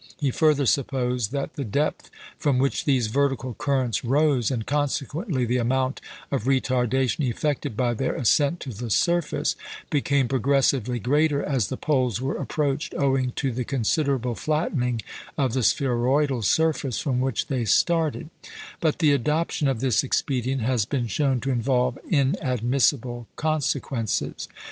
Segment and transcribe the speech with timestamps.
[0.17, 2.09] He further supposed that the depth
[2.39, 8.15] from which these vertical currents rose, and consequently the amount of retardation effected by their
[8.15, 9.55] ascent to the surface,
[9.91, 15.03] became progressively greater as the poles were approached, owing to the considerable flattening
[15.37, 18.31] of the spheroidal surface from which they started;
[18.79, 24.47] but the adoption of this expedient has been shown to involve inadmissible consequences.